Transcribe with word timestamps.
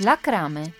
La 0.00 0.16
Crame. 0.20 0.74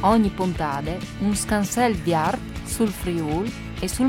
Ogni 0.00 0.28
puntata 0.28 0.94
un 1.20 1.34
scansel 1.34 1.96
di 1.96 2.12
arte 2.12 2.66
sul 2.66 2.88
Friul 2.88 3.50
e 3.80 3.88
sul 3.88 4.08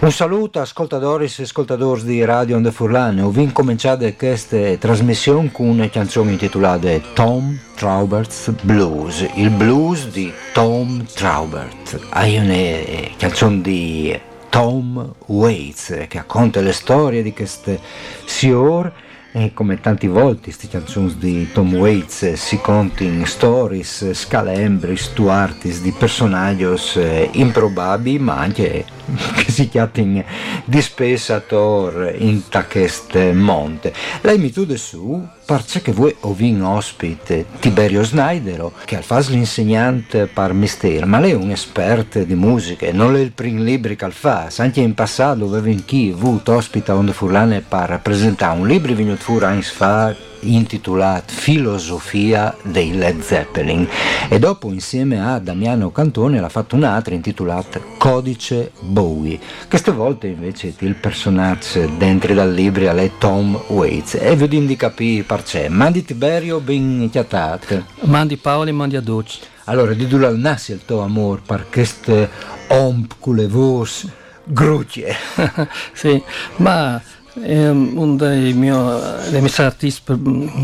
Un 0.00 0.10
saluto 0.10 0.60
ascoltatori 0.60 1.26
e 1.26 1.42
ascoltatori 1.42 2.02
di 2.02 2.24
Radio 2.24 2.56
On 2.56 2.64
The 2.64 2.72
Furlane. 2.72 3.22
Ho 3.22 3.32
cominciato 3.52 4.12
questa 4.14 4.76
trasmissione 4.76 5.52
con 5.52 5.68
una 5.68 5.88
canzone 5.88 6.32
intitolata 6.32 6.98
Tom 7.14 7.56
Traubert's 7.76 8.50
Blues, 8.62 9.24
il 9.36 9.50
blues 9.50 10.08
di 10.08 10.32
Tom 10.52 11.06
Traubert. 11.14 12.08
È 12.10 12.38
una 12.38 13.16
canzone 13.16 13.60
di 13.60 14.18
Tom 14.48 15.14
Waits 15.26 16.06
che 16.08 16.18
racconta 16.18 16.60
le 16.60 16.72
storie 16.72 17.22
di 17.22 17.32
queste 17.32 17.78
signore 18.24 19.06
e 19.32 19.52
come 19.52 19.80
tanti 19.80 20.06
volte 20.06 20.44
queste 20.44 20.68
canzoni 20.68 21.14
di 21.18 21.52
Tom 21.52 21.74
Waits 21.74 22.32
si 22.32 22.58
contano 22.58 23.24
stories, 23.24 24.12
scalembris, 24.12 25.12
tuartis 25.12 25.82
di 25.82 25.92
personaggi 25.92 26.64
eh, 26.96 27.28
improbabili 27.32 28.18
ma 28.18 28.38
anche 28.38 28.84
che 29.36 29.50
si 29.50 29.68
chiamano 29.68 30.24
di 30.64 30.82
spessator 30.82 32.14
in 32.18 32.42
questo 32.68 33.18
monte. 33.34 33.92
Lei 34.22 34.38
mi 34.38 34.50
tude 34.50 34.76
su, 34.76 35.26
parce 35.48 35.80
che 35.80 35.92
voi 35.92 36.14
ovin 36.20 36.60
ospite 36.60 37.46
Tiberio 37.58 38.02
Snaidero, 38.02 38.74
che 38.84 38.96
al 38.96 39.02
fas 39.02 39.30
l'insegnante 39.30 40.26
par 40.26 40.52
mistero, 40.52 41.06
ma 41.06 41.20
lei 41.20 41.30
è 41.30 41.36
un 41.36 41.50
esperto 41.50 42.22
di 42.22 42.34
musica, 42.34 42.86
non 42.92 43.16
è 43.16 43.20
il 43.20 43.32
primo 43.32 43.62
libro 43.62 43.94
che 43.94 44.04
al 44.04 44.12
fas, 44.12 44.58
anche 44.58 44.82
in 44.82 44.92
passato 44.92 45.46
aveva 45.46 45.70
in 45.70 45.86
chi 45.86 46.12
avuto 46.14 46.54
ospita 46.54 46.94
onde 46.94 47.14
furlane 47.14 47.62
per 47.62 47.98
presentare 48.02 48.60
un 48.60 48.66
libro 48.66 48.94
venuto 48.94 49.22
fuori 49.22 49.46
anni 49.46 49.62
fa 49.62 50.14
intitolato 50.40 51.32
Filosofia 51.32 52.56
dei 52.62 52.94
Led 52.94 53.20
Zeppelin 53.20 53.86
e 54.28 54.38
dopo 54.38 54.70
insieme 54.72 55.20
a 55.20 55.38
Damiano 55.38 55.90
Cantone 55.90 56.40
l'ha 56.40 56.48
fatto 56.48 56.76
un'altra 56.76 57.14
intitolata 57.14 57.80
Codice 57.98 58.72
Bowie. 58.80 59.38
Queste 59.68 59.90
volte 59.90 60.28
invece 60.28 60.74
il 60.78 60.94
personaggio 60.94 61.86
dentro 61.96 62.34
dal 62.34 62.52
libro 62.52 62.90
è 62.90 63.10
Tom 63.18 63.60
Waits 63.68 64.14
e 64.14 64.36
vi 64.36 64.66
di 64.66 64.76
capire 64.76 65.22
perché. 65.22 65.68
Mandi 65.68 66.04
Tiberio 66.04 66.60
ben 66.60 67.08
chiatate. 67.10 67.84
Mandi 68.02 68.36
Paolo 68.36 68.70
e 68.70 68.72
mandi 68.72 68.96
a 68.96 69.00
Duc. 69.00 69.38
Allora, 69.64 69.92
di 69.92 70.08
al 70.10 70.38
nasce 70.38 70.72
il 70.72 70.84
tuo 70.84 71.00
amore 71.00 71.42
per 71.44 71.66
queste 71.70 72.28
omp 72.68 73.16
con 73.18 73.36
le 73.36 73.46
voci 73.46 74.10
grucce. 74.44 75.14
sì, 75.92 76.22
ma 76.56 77.00
è 77.40 77.70
dei 77.72 78.52
miei, 78.52 79.00
dei 79.30 79.40
miei 79.40 79.52
artisti 79.56 80.02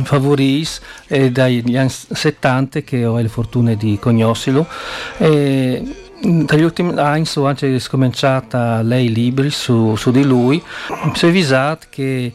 favoriti 0.05 0.69
è 1.07 1.31
dagli 1.31 1.77
anni 1.77 1.91
70 1.91 2.81
che 2.81 3.05
ho 3.05 3.21
la 3.21 3.29
fortuna 3.29 3.75
di 3.75 3.99
conoscerlo. 4.01 4.67
E 5.19 5.83
dagli 6.21 6.63
ultimi 6.63 6.99
anni 6.99 7.27
ho 7.35 7.47
anche 7.47 7.81
cominciato 7.89 8.57
a 8.57 8.83
leggere 8.83 9.13
libri 9.13 9.51
su, 9.51 9.95
su, 9.97 10.11
di 10.11 10.25
lui. 10.25 10.63
Si 11.15 11.27
è 11.27 11.29
avvisato 11.29 11.87
che 11.91 12.33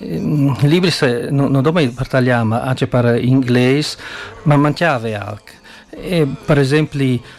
i 0.00 0.68
libri 0.68 0.92
non, 1.30 1.50
non 1.50 1.62
dove 1.62 1.92
parliamo 2.08 2.60
anche 2.60 2.86
per 2.86 3.22
inglese, 3.22 3.96
ma 4.44 4.56
mancava 4.56 5.08
anche. 5.08 5.57
E, 5.90 6.26
per 6.44 6.58
esempio, 6.58 6.98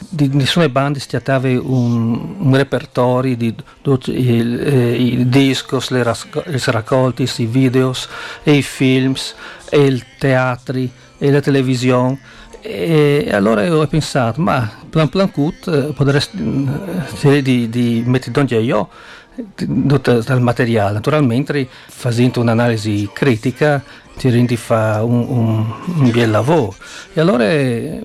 di 0.09 0.27
nessuna 0.33 0.67
banda 0.69 0.99
si 0.99 1.15
aveva 1.15 1.61
un, 1.63 2.35
un 2.39 2.55
repertorio 2.55 3.35
di 3.35 3.53
tutti 3.81 4.11
i, 4.11 5.19
i 5.19 5.29
dischi, 5.29 5.77
le, 5.89 6.03
raccolti, 6.03 7.29
i 7.37 7.45
video, 7.45 7.93
i 8.43 8.61
film, 8.61 9.13
il 9.71 10.03
teatro 10.17 10.77
e 11.17 11.31
la 11.31 11.41
televisione. 11.41 12.19
E 12.61 13.29
allora 13.31 13.73
ho 13.73 13.87
pensato, 13.87 14.41
ma 14.41 14.69
plan 14.89 15.07
plan 15.07 15.31
cut 15.31 15.67
eh, 15.67 15.93
potresti 15.93 16.67
eh, 17.21 17.41
di, 17.41 17.69
di 17.69 18.03
mettere 18.05 18.31
donde 18.31 18.57
io 18.57 18.89
il 19.57 20.41
materiale, 20.41 20.93
naturalmente 20.93 21.67
facendo 21.87 22.41
un'analisi 22.41 23.09
critica 23.13 23.81
ti 24.19 24.30
rendi 24.30 24.57
fa 24.57 25.02
un, 25.02 25.25
un, 25.30 25.66
un 25.96 26.12
bel 26.12 26.30
lavoro. 26.30 26.75
E 27.13 27.22
allora 27.22 27.50
eh, 27.50 28.02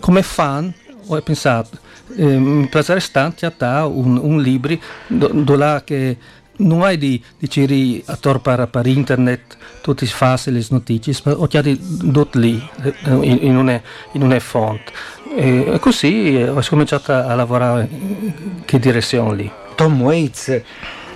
come 0.00 0.22
fan 0.22 0.72
ho 1.06 1.20
pensato, 1.20 1.76
eh, 2.16 2.24
mi 2.24 2.66
piacerebbe 2.66 3.04
tanto 3.12 3.44
a 3.44 3.50
te 3.50 3.66
un, 3.66 4.16
un 4.16 4.40
libro 4.40 4.76
dove 5.06 5.82
che 5.84 6.16
non 6.56 6.82
hai 6.82 6.96
di 6.96 7.22
dire 7.38 8.02
a 8.06 8.16
torpare 8.16 8.66
per 8.68 8.86
internet 8.86 9.56
tutte 9.82 10.06
le 10.44 10.66
notizie, 10.70 11.14
ma 11.24 11.32
ho 11.32 11.46
chiaro 11.46 11.76
tutto 11.76 12.38
lì, 12.38 12.62
eh, 12.82 12.94
in, 13.22 13.56
una, 13.56 13.80
in 14.12 14.22
una 14.22 14.40
fonte. 14.40 14.92
E 15.36 15.76
così 15.78 16.42
ho 16.42 16.60
cominciato 16.68 17.12
a 17.12 17.34
lavorare 17.34 17.86
in 17.90 18.62
che 18.64 18.78
direzione 18.78 19.36
lì. 19.36 19.50
Tom 19.74 20.00
Waits 20.00 20.62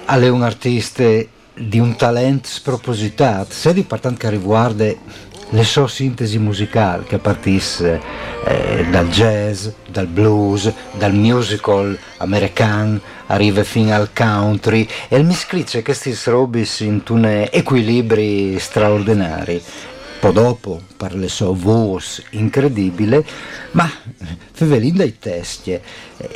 è 0.06 0.28
un 0.28 0.42
artista 0.42 1.02
di 1.54 1.78
un 1.78 1.96
talento 1.96 2.48
spropositato, 2.48 3.52
sia 3.52 3.72
di 3.72 3.82
parte 3.82 4.12
che 4.14 4.30
riguarda 4.30 4.92
le 5.50 5.62
sue 5.62 5.88
sintesi 5.88 6.38
musicali 6.38 7.04
che 7.04 7.18
partisse 7.18 8.00
eh, 8.44 8.86
dal 8.90 9.08
jazz, 9.08 9.68
dal 9.88 10.06
blues, 10.06 10.72
dal 10.98 11.14
musical 11.14 11.96
americano, 12.18 13.00
arriva 13.26 13.62
fino 13.62 13.94
al 13.94 14.10
country 14.12 14.86
e 15.08 15.16
il 15.16 15.24
misclicce 15.24 15.82
questi 15.82 16.16
robis 16.24 16.80
in 16.80 17.02
un 17.08 17.46
equilibri 17.50 18.58
straordinari 18.58 19.62
dopo 20.30 20.80
per 20.96 21.14
le 21.14 21.28
sue 21.28 21.54
voci 21.54 22.22
incredibili, 22.30 23.24
ma 23.72 23.90
fevelin 24.52 24.96
dai 24.96 25.18
testi. 25.18 25.78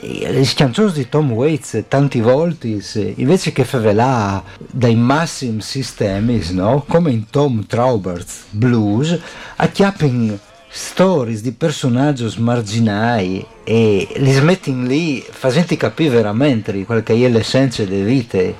Le 0.00 0.50
canzoni 0.54 0.92
di 0.92 1.08
Tom 1.08 1.32
Waits 1.32 1.84
tanti 1.88 2.20
volte, 2.20 2.80
invece 3.16 3.52
che 3.52 3.64
fevelà 3.64 4.42
dai 4.58 4.94
massimi 4.94 5.60
sistemi, 5.60 6.42
no? 6.50 6.84
come 6.88 7.10
in 7.10 7.30
Tom 7.30 7.66
Traubert's 7.66 8.44
Blues, 8.50 9.18
acchiappano 9.56 10.38
storie 10.70 11.40
di 11.40 11.52
personaggi 11.52 12.30
marginali 12.38 13.44
e 13.64 14.06
li 14.16 14.32
smetti 14.32 14.86
lì 14.86 15.24
facendo 15.28 15.74
capire 15.76 16.10
veramente 16.10 16.84
qual 16.84 17.02
che 17.02 17.14
è 17.14 17.28
l'essenza 17.28 17.84
delle 17.84 18.04
vite 18.04 18.54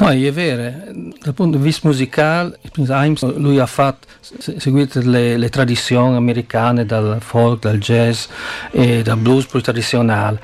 No, 0.00 0.10
è 0.10 0.32
vero, 0.32 0.92
dal 1.20 1.34
punto 1.34 1.56
di 1.56 1.62
vista 1.64 1.88
musicale, 1.88 2.56
lui 3.34 3.58
ha 3.58 3.66
fatto, 3.66 4.06
seguito 4.20 5.00
le, 5.02 5.36
le, 5.36 5.48
tradizioni 5.48 6.14
americane 6.14 6.86
dal 6.86 7.18
folk, 7.20 7.62
dal 7.62 7.78
jazz 7.78 8.26
e 8.70 9.02
dal 9.02 9.18
blues 9.18 9.46
più 9.46 9.60
tradizionale. 9.60 10.40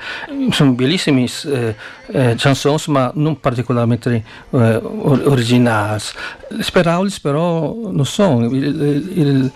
Sono 0.49 0.73
bellissime 0.73 1.23
eh, 1.45 1.75
eh, 2.07 2.35
canzoni, 2.37 2.81
ma 2.87 3.09
non 3.15 3.39
particolarmente 3.39 4.23
eh, 4.49 4.81
originali. 4.83 6.01
Parole 6.73 7.09
però 7.21 7.73
non 7.91 8.05
sono. 8.05 8.45
Il, 8.47 8.63
il, 9.15 9.51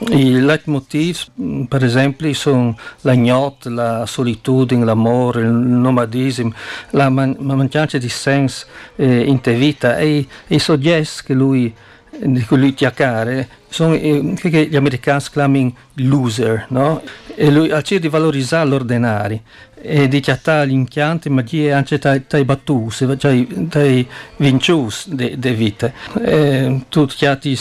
i 0.00 0.40
leitmotiv, 0.40 1.26
per 1.68 1.84
esempio, 1.84 2.32
sono 2.32 2.76
l'agnotte, 3.00 3.68
la 3.68 4.06
solitudine, 4.06 4.84
l'amore, 4.84 5.42
il 5.42 5.48
nomadismo, 5.48 6.52
la, 6.90 7.08
man- 7.08 7.36
mancanza 7.40 7.98
di 7.98 8.08
senso 8.08 8.66
eh, 8.96 9.22
in 9.24 9.40
te 9.40 9.54
vita 9.54 9.98
e 9.98 10.26
i 10.46 10.58
soggetti 10.58 11.24
che 11.24 11.34
lui, 11.34 11.74
di 12.10 12.42
cui 12.44 12.58
lui 12.58 12.74
chiacchiere 12.74 13.48
sono 13.68 13.94
eh, 13.94 14.34
che 14.36 14.68
gli 14.68 14.76
americani 14.76 15.22
chiamano 15.32 15.72
loser, 15.94 16.66
no? 16.68 17.02
E 17.34 17.50
lui 17.50 17.70
ha 17.70 17.82
cercato 17.82 17.98
di 18.00 18.08
valorizzare 18.08 18.68
l'ordinari 18.68 19.40
e 19.80 20.08
di 20.08 20.20
chiattare 20.20 20.68
gli 20.68 20.72
impianti, 20.72 21.28
ma 21.28 21.44
anche 21.72 21.98
dai 21.98 22.44
battuti, 22.44 23.16
cioè 23.16 23.46
dai 23.46 24.08
vinciuti 24.36 25.36
di 25.38 25.50
vita. 25.50 25.92
E, 26.20 26.82
tu 26.88 27.06
chiatti 27.06 27.56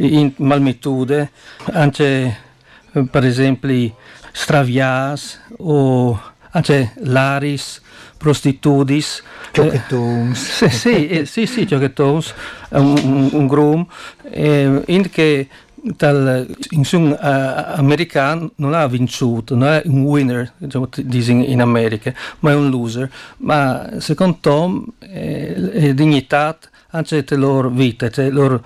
in 0.00 0.32
malmitude, 0.36 1.30
anche 1.72 2.36
per 3.10 3.24
esempio 3.24 3.94
stravias 4.32 5.40
o 5.58 6.20
anche 6.50 6.92
laris, 7.02 7.80
prostitudis. 8.16 9.22
Giochettons. 9.52 10.62
Eh, 10.62 10.70
sì, 10.70 11.08
eh, 11.08 11.26
sì, 11.26 11.46
sì, 11.46 11.66
giochettons, 11.66 12.34
un, 12.70 13.28
un, 13.32 13.46
groom, 13.46 13.86
eh, 14.30 14.82
in 14.86 15.10
che 15.10 15.48
dal 15.82 16.46
insomma, 16.70 17.14
uh, 17.14 17.78
americano 17.78 18.52
non 18.56 18.74
ha 18.74 18.86
vinto, 18.86 19.42
non 19.54 19.68
è 19.68 19.82
un 19.86 20.02
winner, 20.02 20.52
diciamo, 20.58 20.88
in 20.96 21.60
America, 21.60 22.12
ma 22.40 22.50
è 22.50 22.54
un 22.54 22.68
loser. 22.68 23.10
Ma 23.38 23.88
secondo 23.98 24.38
Tom 24.40 24.84
eh, 24.98 25.92
dignità 25.94 26.58
anche 26.90 27.24
della 27.24 27.46
loro 27.46 27.68
vita, 27.68 28.08
dal 28.08 28.32
loro, 28.32 28.64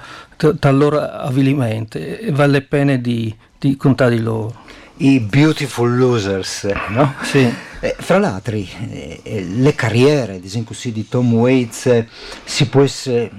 loro 0.70 1.00
avvilimento, 1.00 1.98
vale 2.30 2.52
la 2.52 2.64
pena 2.66 2.96
di, 2.96 3.34
di 3.58 3.76
contare 3.76 4.18
loro. 4.18 4.62
I 4.96 5.20
beautiful 5.20 5.96
losers, 5.96 6.68
no? 6.90 7.14
Sì. 7.22 7.52
Eh, 7.80 7.96
fra 7.98 8.18
l'altro, 8.18 8.56
eh, 8.56 9.44
le 9.46 9.74
carriere, 9.74 10.36
ad 10.36 10.44
esempio, 10.44 10.74
di 10.90 11.08
Tom 11.08 11.34
Waits 11.34 11.86
eh, 11.86 12.08
si 12.44 12.68
può 12.68 12.82
essere 12.82 13.30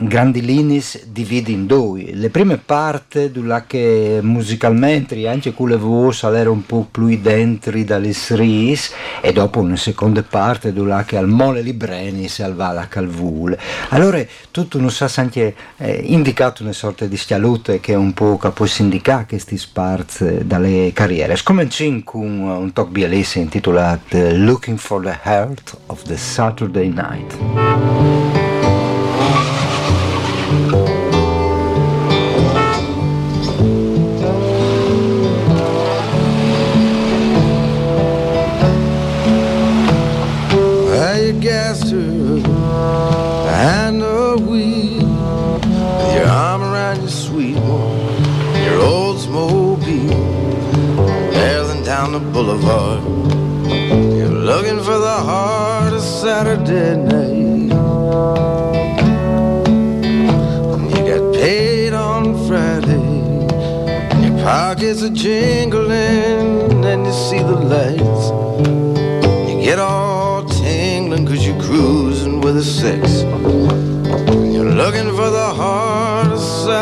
grandi 0.00 0.42
linee 0.42 0.82
divide 1.06 1.50
in 1.50 1.66
due. 1.66 2.10
Le 2.12 2.30
prime 2.30 2.58
parti, 2.58 3.30
che 3.66 4.20
musicalmente 4.22 5.26
anche 5.28 5.52
quelle 5.52 5.76
voci 5.76 6.26
erano 6.26 6.52
un 6.52 6.66
po' 6.66 6.86
più 6.90 7.18
dentro 7.20 7.82
dalle 7.82 8.12
stris, 8.12 8.92
e 9.20 9.32
dopo 9.32 9.60
una 9.60 9.76
seconda 9.76 10.22
parte 10.22 10.72
che 11.04 11.16
al 11.16 11.28
mole 11.28 11.62
libreni 11.62 12.28
si 12.28 12.42
alva 12.42 12.72
la 12.72 12.88
calvule. 12.88 13.58
Allora 13.90 14.24
tutto 14.50 14.78
non 14.78 14.90
sa 14.90 15.10
anche 15.16 15.54
eh, 15.76 16.00
indicato 16.04 16.62
una 16.62 16.72
sorta 16.72 17.06
di 17.06 17.16
schialute 17.16 17.80
che 17.80 17.94
un 17.94 18.12
po' 18.12 18.36
può 18.36 18.66
indicare 18.78 19.26
questi 19.28 19.56
sparse 19.56 20.46
dalle 20.46 20.90
carriere. 20.94 21.36
Scominciamo 21.36 22.00
con 22.04 22.40
un 22.40 22.72
talk 22.72 22.90
bielese 22.90 23.38
intitolato 23.38 24.18
Looking 24.32 24.78
for 24.78 25.02
the 25.02 25.18
Heart 25.24 25.76
of 25.86 26.02
the 26.02 26.16
Saturday 26.16 26.88
Night. 26.88 28.17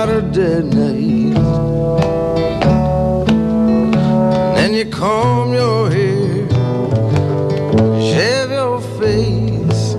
Saturday 0.06 0.62
night. 0.62 1.36
And 4.46 4.56
then 4.56 4.72
you 4.72 4.86
comb 4.88 5.52
your 5.52 5.90
hair, 5.90 6.48
shave 7.98 8.50
your 8.52 8.80
face, 9.00 9.96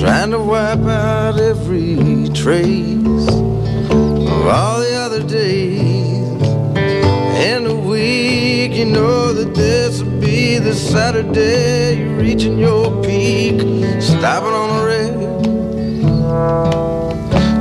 trying 0.00 0.32
to 0.32 0.40
wipe 0.40 0.80
out 0.80 1.38
every 1.38 2.28
trace 2.30 3.28
of 3.28 4.46
all 4.48 4.80
the 4.80 4.94
other 5.04 5.22
days. 5.22 6.42
In 7.50 7.66
a 7.66 7.74
week, 7.88 8.72
you 8.72 8.86
know 8.86 9.32
that 9.32 9.54
this 9.54 10.02
will 10.02 10.20
be 10.20 10.58
the 10.58 10.74
Saturday 10.74 12.00
you're 12.00 12.16
reaching 12.16 12.58
your 12.58 13.00
peak, 13.04 13.60
stopping 14.02 14.54
on 14.62 14.68
the 14.76 14.84
red. 14.84 15.14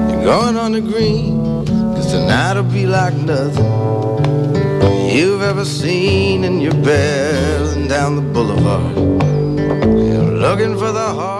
You're 0.09 0.25
going 0.25 0.57
on 0.57 0.71
the 0.71 0.81
green, 0.81 1.32
tonight'll 2.13 2.61
be 2.61 2.85
like 2.85 3.15
nothing 3.15 3.65
you've 5.09 5.41
ever 5.41 5.65
seen, 5.65 6.43
and 6.43 6.61
you're 6.61 6.71
barreling 6.73 7.89
down 7.89 8.15
the 8.17 8.21
boulevard. 8.21 8.95
You're 10.11 10.37
looking 10.45 10.77
for 10.77 10.91
the 10.91 11.07
heart. 11.17 11.32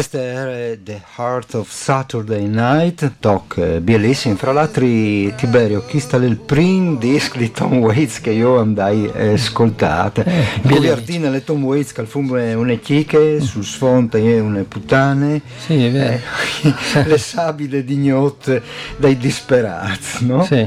Questo 0.00 0.16
era 0.16 0.78
The 0.82 1.02
Heart 1.18 1.54
of 1.56 1.70
Saturday 1.70 2.46
Night, 2.46 3.16
talk 3.20 3.58
eh, 3.58 3.80
bellissimo. 3.82 4.34
Fra 4.36 4.50
l'altro, 4.50 4.86
Tiberio, 4.86 5.84
chi 5.84 6.00
sta 6.00 6.16
nel 6.16 6.38
primo 6.38 6.94
disco 6.94 7.36
di 7.36 7.50
Tom 7.50 7.80
Waits 7.80 8.22
che 8.22 8.30
io 8.30 8.58
andai 8.58 9.12
a 9.14 9.32
ascoltare. 9.32 10.24
Eh, 10.24 10.60
Copertina 10.66 11.28
le 11.28 11.44
Tom 11.44 11.62
Waits 11.62 11.92
che 11.92 12.00
al 12.00 12.06
fumo 12.06 12.36
è 12.36 12.54
una 12.54 12.76
chiche, 12.76 13.42
sul 13.42 13.62
sfondo 13.62 14.16
è 14.16 14.40
una 14.40 14.64
puttane. 14.66 15.42
Sì, 15.58 15.84
è 15.84 15.90
vero. 15.90 16.18
Eh, 16.62 17.04
le 17.04 17.18
sabile 17.18 17.84
dignotte 17.84 18.62
dai 18.96 19.18
disperati, 19.18 20.24
no? 20.24 20.44
Sì. 20.44 20.66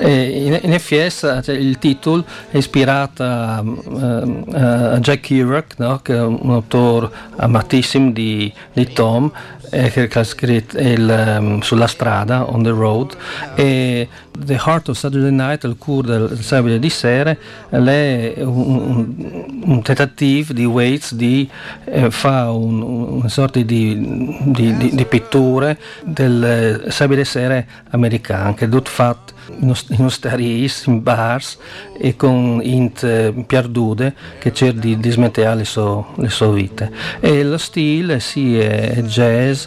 In, 0.00 0.58
in 0.62 0.78
FS 0.78 1.40
cioè, 1.42 1.54
il 1.54 1.78
titolo 1.78 2.24
è 2.50 2.56
ispirato 2.56 3.22
a, 3.22 3.56
a, 3.56 4.92
a 4.92 4.98
Jack 4.98 5.20
Kerouac, 5.20 5.74
no? 5.78 6.00
che 6.02 6.14
è 6.14 6.20
un 6.20 6.50
autore 6.50 7.10
amatissimo 7.36 8.10
di, 8.10 8.52
di 8.72 8.92
Tom, 8.92 9.26
eh, 9.26 9.53
che 9.70 10.08
ha 10.12 10.24
scritto 10.24 10.78
il, 10.78 11.36
um, 11.38 11.60
Sulla 11.60 11.86
strada, 11.86 12.48
On 12.50 12.62
the 12.62 12.70
Road, 12.70 13.16
e 13.54 14.08
The 14.36 14.54
Heart 14.54 14.88
of 14.88 14.96
Saturday 14.96 15.30
Night, 15.30 15.64
il 15.64 15.76
cuore 15.78 16.08
del 16.08 16.38
sabato 16.40 16.76
di 16.78 16.90
sera, 16.90 17.36
è 17.70 18.34
un, 18.38 19.60
un, 19.64 19.82
tentativo 19.82 20.52
di 20.52 20.64
Waits 20.64 21.14
di 21.14 21.48
eh, 21.84 22.10
fare 22.10 22.48
un, 22.50 22.82
una 22.82 23.28
sorta 23.28 23.60
di, 23.60 24.42
di, 24.44 24.76
di, 24.76 24.94
di 24.94 25.04
pitture 25.04 25.78
del 26.02 26.86
sabato 26.88 27.18
di 27.20 27.24
sera 27.24 27.64
americano, 27.90 28.54
che 28.54 28.64
è 28.64 28.68
tutto 28.68 28.90
fatto 28.90 29.34
in 29.58 30.04
osteries, 30.04 30.86
in 30.86 31.02
bars 31.02 31.58
e 31.98 32.16
con 32.16 32.60
int 32.62 33.02
eh, 33.04 33.32
perdute 33.46 34.14
che 34.38 34.52
cerca 34.52 34.80
di 34.80 34.98
dismettere 34.98 35.54
le 35.54 35.64
sue 35.64 36.04
so 36.28 36.50
vite. 36.52 36.90
E 37.20 37.42
lo 37.44 37.58
stile 37.58 38.20
sì 38.20 38.58
è 38.58 39.02
jazz, 39.02 39.53
jazz, 39.54 39.66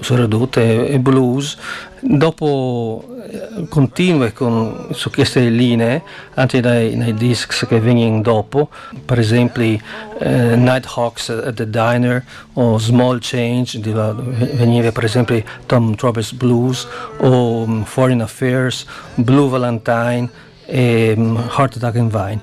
soprattutto 0.00 0.60
e 0.60 0.98
blues. 0.98 1.56
Dopo 2.00 3.04
eh, 3.28 3.66
continua 3.68 4.30
con, 4.30 4.86
su 4.92 5.10
queste 5.10 5.48
linee 5.48 6.02
anche 6.34 6.60
nei, 6.60 6.94
nei 6.94 7.12
discs 7.12 7.66
che 7.66 7.80
vengono 7.80 8.22
dopo, 8.22 8.68
per 9.04 9.18
esempio 9.18 9.78
eh, 10.20 10.54
Nighthawks 10.54 11.28
at 11.30 11.54
the 11.54 11.68
Diner 11.68 12.24
o 12.52 12.78
Small 12.78 13.18
Change, 13.20 13.80
veniva 13.80 14.92
per 14.92 15.04
esempio 15.04 15.42
Tom 15.66 15.96
Roberts 15.98 16.32
Blues 16.32 16.86
o 17.18 17.62
um, 17.62 17.84
Foreign 17.84 18.20
Affairs, 18.20 18.86
Blue 19.16 19.48
Valentine 19.48 20.28
e 20.66 21.14
um, 21.16 21.36
Heart 21.36 21.76
Attack 21.78 21.96
and 21.96 22.12
Vine. 22.12 22.40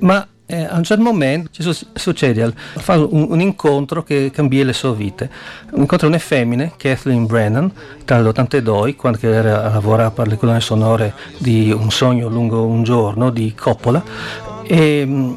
Ma 0.00 0.26
eh, 0.46 0.64
a 0.64 0.76
un 0.76 0.84
certo 0.84 1.02
momento 1.02 1.50
ci 1.50 1.62
succede 1.94 2.52
fa 2.54 2.96
un, 2.98 3.26
un, 3.30 3.40
incontro 3.40 4.04
che 4.04 4.30
cambia 4.32 4.64
le 4.64 4.72
sue 4.72 4.94
vite. 4.94 5.28
Incontra 5.74 6.06
una 6.06 6.18
femmina, 6.18 6.70
Kathleen 6.76 7.26
Brennan, 7.26 7.70
dall'82, 8.04 8.94
quando 8.94 9.18
era 9.22 9.64
a 9.64 9.70
lavorare 9.70 10.12
per 10.12 10.28
le 10.28 10.36
colonne 10.36 10.60
sonore 10.60 11.14
di 11.38 11.72
Un 11.72 11.90
sogno 11.90 12.28
lungo 12.28 12.64
un 12.64 12.84
giorno 12.84 13.30
di 13.30 13.54
Coppola. 13.54 14.02
E, 14.62 15.04
mm, 15.04 15.34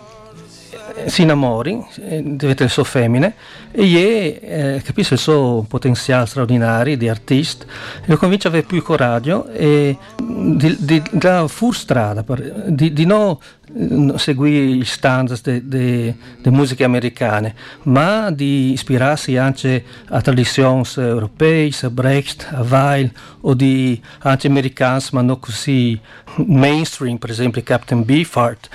si 1.07 1.23
innamori, 1.23 1.83
eh, 2.01 2.21
diventa 2.23 2.63
il 2.63 2.69
suo 2.69 2.83
femmine 2.83 3.33
e 3.71 4.39
eh, 4.41 4.81
capisce 4.83 5.13
il 5.15 5.19
suo 5.19 5.65
potenziale 5.67 6.25
straordinario 6.25 6.97
di 6.97 7.07
artista 7.07 7.65
e 7.65 8.05
lo 8.05 8.17
convince 8.17 8.47
ad 8.47 8.53
avere 8.53 8.67
più 8.67 8.81
coraggio 8.81 9.47
e 9.49 9.97
di, 10.17 10.75
di, 10.79 11.01
di 11.11 11.43
fur 11.47 11.75
strada, 11.75 12.23
di, 12.67 12.93
di 12.93 13.05
non 13.05 13.37
eh, 13.75 14.17
seguire 14.17 14.65
gli 14.65 14.85
standard 14.85 15.59
delle 15.61 16.15
musiche 16.45 16.83
americane, 16.83 17.55
ma 17.83 18.31
di 18.31 18.71
ispirarsi 18.71 19.37
anche 19.37 19.83
a 20.07 20.21
tradizioni 20.21 20.83
europee, 20.95 21.71
a 21.81 21.89
Brecht, 21.89 22.47
a 22.51 22.61
Weil 22.67 23.11
o 23.41 23.53
di 23.53 24.01
anche 24.19 24.47
americani, 24.47 25.03
ma 25.11 25.21
non 25.21 25.39
così 25.39 25.99
mainstream, 26.45 27.17
per 27.17 27.29
esempio 27.29 27.61
Captain 27.63 28.03
Beefheart 28.03 28.69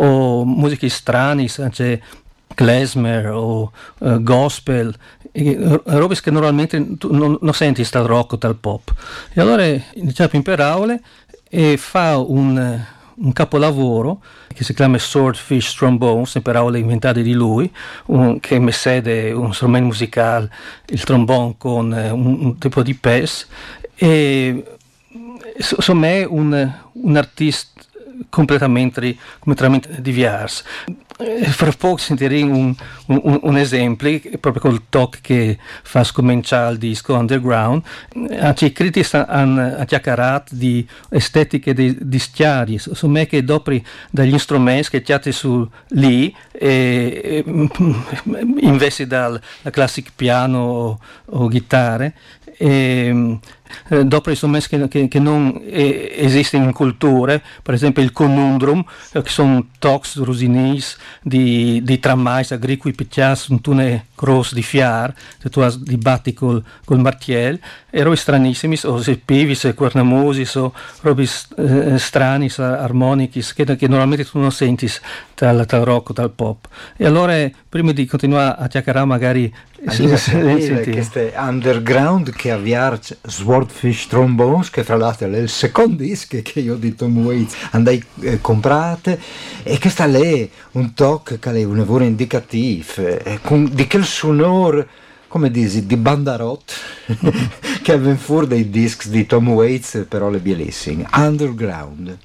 o 0.00 0.44
musiche 0.44 0.88
strane, 0.88 1.48
anche 1.58 2.02
klezmer 2.54 3.30
o 3.30 3.70
uh, 3.98 4.22
gospel, 4.22 4.94
robe 5.84 6.20
che 6.20 6.30
normalmente 6.30 6.96
tu 6.96 7.12
non, 7.14 7.38
non 7.40 7.54
senti 7.54 7.84
sta 7.84 8.00
rock 8.00 8.32
o 8.32 8.38
tal 8.38 8.56
pop. 8.56 8.92
E 9.32 9.40
allora 9.40 9.64
iniziamo 9.64 10.30
in 10.32 10.42
per 10.42 11.00
e 11.50 11.76
fa 11.76 12.18
un, 12.18 12.80
un, 13.14 13.32
capolavoro 13.32 14.20
che 14.52 14.64
si 14.64 14.74
chiama 14.74 14.98
Swordfish 14.98 15.74
Trombone, 15.74 16.26
sempre 16.26 16.56
aule 16.58 16.78
inventate 16.78 17.22
di 17.22 17.32
lui, 17.32 17.70
un, 18.06 18.40
che 18.40 18.58
mi 18.58 18.72
sede 18.72 19.30
un 19.30 19.54
strumento 19.54 19.86
musicale, 19.86 20.50
il 20.86 21.02
trombone 21.04 21.54
con 21.56 21.90
uh, 21.92 22.14
un, 22.14 22.38
un, 22.40 22.58
tipo 22.58 22.82
di 22.82 22.94
pes 22.94 23.46
e 23.94 24.64
insomma 25.56 26.06
è 26.06 26.24
un, 26.24 26.72
un 26.92 27.16
artista 27.16 27.82
completamente, 28.28 29.16
completamente 29.38 30.00
diverso. 30.00 30.64
Eh, 31.20 31.46
fra 31.46 31.72
poco 31.76 31.96
sentiremo 31.96 32.56
un, 32.56 32.74
un, 33.06 33.40
un, 33.42 33.58
esempio, 33.58 34.20
proprio 34.38 34.62
col 34.62 34.82
talk 34.88 35.20
che 35.20 35.58
fa 35.82 36.04
scominciare 36.04 36.72
il 36.72 36.78
disco 36.78 37.14
Underground. 37.14 37.82
Anche 38.38 38.66
i 38.66 38.72
critici 38.72 39.16
hanno 39.16 39.84
chiacchierato 39.84 40.54
di 40.54 40.86
estetiche 41.10 41.74
di, 41.74 41.96
di 42.00 42.18
stiari, 42.20 42.74
insomma 42.74 43.24
che 43.24 43.42
dopo 43.42 43.72
dagli 44.10 44.38
strumenti 44.38 44.90
che 44.90 45.02
chiate 45.02 45.32
su 45.32 45.68
lì, 45.88 46.32
e, 46.52 47.44
e, 47.44 47.44
invece 48.60 49.08
dal 49.08 49.40
classic 49.70 50.12
piano 50.14 50.58
o, 50.58 50.98
o 51.26 51.48
chitarre, 51.48 52.14
e, 52.56 53.38
eh, 53.88 54.04
dopo 54.04 54.34
strumenti 54.34 54.68
che, 54.68 54.88
che, 54.88 55.08
che 55.08 55.18
non 55.18 55.60
eh, 55.64 56.12
esistono 56.16 56.64
in 56.64 56.72
culture, 56.72 57.42
per 57.62 57.74
esempio 57.74 58.02
il 58.02 58.12
conundrum, 58.12 58.84
eh, 59.12 59.22
che 59.22 59.30
sono 59.30 59.66
tox 59.78 60.18
rusinis 60.18 60.96
di, 61.22 61.80
di 61.82 61.98
trammais 61.98 62.52
agricoli 62.52 62.94
piccias, 62.94 63.48
un 63.48 63.60
tune 63.60 64.06
grosso 64.18 64.54
di 64.54 64.62
fiar, 64.62 65.14
che 65.40 65.48
tu 65.48 65.60
hai 65.60 65.72
dibatti 65.78 66.34
col, 66.34 66.62
col 66.84 66.98
martiel, 66.98 67.60
e 67.90 68.02
robi 68.02 68.16
stranissimi, 68.16 68.76
o 68.84 69.00
se 69.00 69.16
pivis, 69.16 69.64
o 69.64 69.72
cornamusis, 69.74 70.54
o 70.56 70.72
robi 71.02 71.28
eh, 71.56 71.98
strani, 71.98 72.50
armonici, 72.56 73.42
che, 73.54 73.76
che, 73.76 73.88
normalmente 73.88 74.24
tu 74.24 74.38
non 74.38 74.52
senti 74.52 74.90
dal, 75.34 75.64
dal 75.64 75.84
rock 75.84 76.10
o 76.10 76.12
dal 76.12 76.30
pop. 76.30 76.66
E 76.96 77.06
allora, 77.06 77.34
prima 77.68 77.92
di 77.92 78.04
continuare 78.06 78.56
a 78.58 78.66
chiacchierare, 78.66 79.06
magari... 79.06 79.54
Sì, 79.86 80.08
sì, 80.16 80.60
sì, 80.60 80.90
queste 80.90 81.32
underground 81.36 82.32
che 82.32 82.50
avviare 82.50 82.98
Swordfish 83.22 84.08
Trombones, 84.08 84.70
che 84.70 84.82
tra 84.82 84.96
l'altro 84.96 85.30
è 85.30 85.36
il 85.36 85.48
secondo 85.48 86.02
disco 86.02 86.36
che 86.42 86.58
io 86.58 86.74
di 86.74 86.96
Tom 86.96 87.16
Waits 87.24 87.54
andai 87.70 88.04
eh, 88.22 88.40
comprate, 88.40 89.20
e 89.62 89.78
che 89.78 89.88
sta 89.88 90.06
lì 90.06 90.50
un 90.72 90.94
tocco 90.94 91.38
che 91.38 91.50
è 91.52 91.62
un 91.62 91.76
lavoro 91.76 92.02
indicativo, 92.02 93.06
eh, 93.06 93.38
con, 93.40 93.70
di 93.72 93.86
quel 93.86 94.04
sonore 94.08 94.88
come 95.28 95.50
dici, 95.50 95.86
di 95.86 95.96
bandarot 95.96 96.72
che 97.82 97.92
avven 97.92 98.16
fuori 98.16 98.46
dei 98.46 98.70
dischi 98.70 99.10
di 99.10 99.26
Tom 99.26 99.50
Waits, 99.50 100.06
però 100.08 100.30
le 100.30 100.38
bellissime. 100.38 101.06
Underground. 101.12 102.18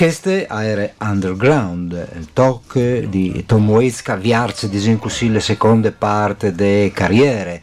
Queste 0.00 0.46
era 0.46 0.90
Underground, 1.00 1.92
il 2.16 2.32
talk 2.32 3.00
di 3.00 3.44
Tom 3.44 3.68
Waits 3.68 4.00
che 4.00 4.12
avviarsi 4.12 4.70
così 4.98 5.30
le 5.30 5.40
seconde 5.40 5.92
parte 5.92 6.54
delle 6.54 6.90
carriere 6.90 7.60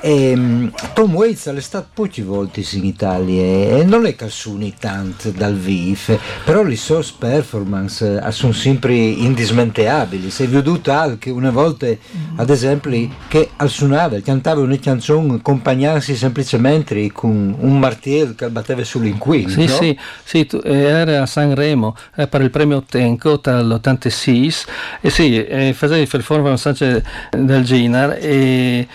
E, 0.00 0.30
ehm, 0.30 0.72
Tom 0.94 1.14
Waits 1.14 1.48
è 1.48 1.60
stato 1.60 1.88
pochi 1.92 2.22
volte 2.22 2.64
in 2.72 2.84
Italia 2.84 3.78
e 3.78 3.84
non 3.84 4.06
è 4.06 4.16
che 4.16 4.28
suoni 4.28 4.74
tanto 4.78 5.30
dal 5.30 5.54
vivo, 5.54 6.18
però 6.44 6.62
le 6.62 6.76
sue 6.76 7.04
performance 7.18 8.20
eh, 8.22 8.32
sono 8.32 8.52
sempre 8.52 8.94
indismenteabili. 8.94 10.30
Si 10.30 10.44
è 10.44 10.48
veduto 10.48 10.90
anche 10.90 11.30
una 11.30 11.50
volta, 11.50 11.86
ad 12.36 12.50
esempio, 12.50 13.08
che 13.28 13.50
al 13.56 13.68
suonava, 13.68 14.20
cantava 14.20 14.60
una 14.60 14.78
canzone 14.78 15.34
accompagnarsi 15.34 16.16
semplicemente 16.16 17.10
con 17.12 17.54
un 17.58 17.78
martello 17.78 18.34
che 18.34 18.48
batteva 18.48 18.84
sull'inquino. 18.84 19.48
Sì, 19.48 19.66
no? 19.66 19.74
sì, 19.74 19.98
sì, 20.24 20.48
era 20.62 21.22
a 21.22 21.26
Sanremo 21.26 21.96
eh, 22.16 22.26
per 22.26 22.40
il 22.42 22.50
premio 22.50 22.82
Tenco 22.82 23.36
dall'86 23.36 24.64
e 25.00 25.10
sì, 25.10 25.44
eh, 25.44 25.72
faceva 25.74 26.06
performance 26.08 27.02
del 27.30 27.64
genere 27.64 28.20
e 28.20 28.88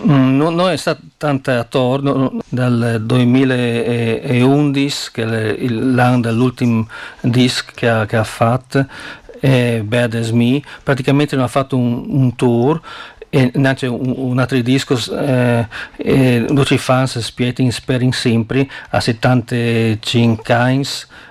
Mm, 0.00 0.36
non, 0.36 0.54
non, 0.54 0.70
è 0.70 0.76
stata 0.76 1.00
tanta 1.16 1.58
attorno 1.58 2.38
dal 2.48 3.02
2011 3.04 5.10
che 5.10 5.24
è 5.24 5.68
l'anno 5.68 6.20
dell'ultimo 6.20 6.86
disc 7.20 7.72
che 7.74 7.88
ha, 7.88 8.06
che 8.06 8.16
ha 8.16 8.22
fatto 8.22 8.86
è 9.40 9.80
Bad 9.82 10.14
As 10.14 10.30
Me. 10.30 10.62
Praticamente 10.82 11.34
non 11.34 11.44
ha 11.44 11.48
fatto 11.48 11.76
un, 11.76 12.04
un 12.08 12.36
tour 12.36 12.80
e 13.30 13.50
nasce 13.56 13.86
un, 13.86 14.38
altro 14.38 14.58
disco 14.60 14.96
eh, 15.18 15.66
eh, 15.96 16.46
dove 16.48 16.74
i 16.74 16.78
fans 16.78 17.18
spiegano 17.18 17.70
spering 17.70 18.12
sempre 18.12 18.68
a 18.90 19.00
75 19.00 20.54
anni 20.54 20.84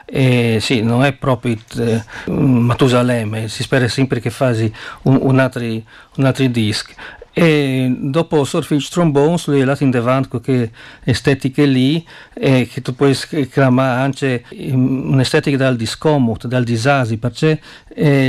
e 0.10 0.60
sì, 0.62 0.82
non 0.82 1.04
è 1.04 1.12
proprio 1.12 1.58
eh, 1.78 2.02
Matusalemme, 2.32 3.50
si 3.50 3.64
spera 3.64 3.90
sempre 3.90 4.22
che 4.22 4.30
faccia 4.30 4.70
un, 5.02 5.20
un, 5.22 5.40
altro, 5.40 5.64
un 5.64 6.24
altro 6.24 6.48
disco 6.48 6.94
e 7.40 7.96
dopo 7.96 8.44
Surfish 8.44 8.90
Trombones 8.90 9.46
lui 9.46 9.58
è 9.58 9.62
andato 9.62 9.84
in 9.84 9.92
davanti 9.92 10.28
con 10.28 10.42
quelle 10.42 10.72
estetiche 11.04 11.68
lì 11.68 12.04
e 12.34 12.68
che 12.68 12.82
tu 12.82 12.96
puoi 12.96 13.16
chiamare 13.52 14.02
anche 14.02 14.44
un'estetica 14.50 15.56
dal 15.56 15.76
discomodo, 15.76 16.48
dal 16.48 16.64
disasi, 16.64 17.18
perché 17.18 17.62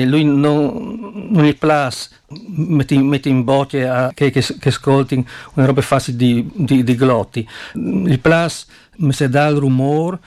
lui 0.05 0.25
non, 0.25 1.31
non 1.31 1.43
gli 1.43 1.57
piace 1.57 2.11
metti, 2.49 2.99
metti, 2.99 3.31
in 3.31 3.45
bocca 3.45 4.09
a, 4.09 4.13
che, 4.13 4.31
che, 4.31 4.43
che 4.43 4.69
ascolti 4.69 5.27
una 5.55 5.65
roba 5.65 5.81
facile 5.81 6.19
di, 6.19 6.47
di, 6.53 6.85
di 6.85 6.95
glotti. 6.95 7.49
Gli 7.73 8.19
piace 8.19 8.67
dà 9.31 9.47
il 9.47 9.57
rumore 9.57 10.19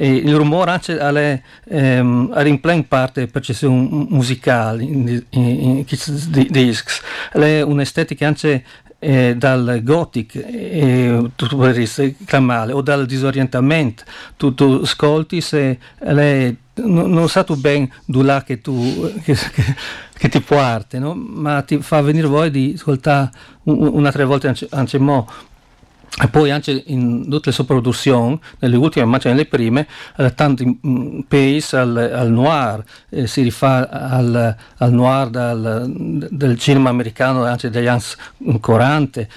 e 0.00 0.14
il 0.14 0.36
rumore 0.36 0.70
anche 0.70 0.96
è 0.96 1.42
ehm, 1.64 2.32
in 2.46 2.86
parte 2.86 3.26
percezione 3.26 4.06
musicale 4.08 4.84
in, 4.84 5.84
discs. 6.48 7.02
È 7.32 7.60
un'estetica 7.62 8.28
anche 8.28 8.64
eh, 9.00 9.34
dal 9.36 9.80
gothic 9.82 10.36
eh, 10.36 11.30
tu 11.34 11.48
potresti 11.48 12.16
chiamare 12.24 12.70
o 12.70 12.80
dal 12.80 13.06
disorientamento. 13.06 14.04
Tu, 14.36 14.54
ascolti 14.82 15.40
se 15.40 15.78
lei 15.98 16.56
non, 16.74 17.10
non 17.10 17.28
sa 17.28 17.42
tu 17.42 17.56
ben 17.56 17.90
dove 18.04 18.44
che 18.44 18.60
tu 18.60 19.12
che, 19.24 19.34
che, 19.34 19.74
che 20.16 20.28
ti 20.28 20.40
porta 20.40 20.98
no? 20.98 21.14
ma 21.14 21.62
ti 21.62 21.78
fa 21.78 22.00
venire 22.02 22.28
voglia 22.28 22.50
di 22.50 22.74
ascoltare 22.76 23.30
un'altra 23.64 24.24
volta 24.24 24.48
anche, 24.48 24.66
anche 24.70 24.98
mo 24.98 25.28
poi 26.30 26.50
anche 26.50 26.82
in 26.86 27.28
tutte 27.28 27.50
le 27.50 27.52
sue 27.54 27.64
produzioni, 27.64 28.38
nelle 28.58 28.76
ultime 28.76 29.04
ma 29.04 29.14
anche 29.14 29.28
nelle 29.28 29.46
prime, 29.46 29.86
eh, 30.16 30.34
tanti 30.34 30.80
mm, 30.86 31.20
pace 31.28 31.76
al, 31.76 31.96
al 31.96 32.30
noir, 32.30 32.82
eh, 33.10 33.26
si 33.26 33.42
rifà 33.42 33.88
al, 33.88 34.56
al 34.78 34.92
noir 34.92 35.28
dal, 35.28 35.86
del 35.88 36.58
cinema 36.58 36.90
americano 36.90 37.44
anche 37.44 37.70
degli 37.70 37.86
anni 37.86 38.02
40, 38.60 39.20
eh, 39.20 39.28